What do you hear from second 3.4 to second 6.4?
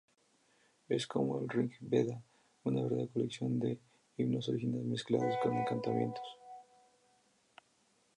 de himnos originales mezclados con encantamientos.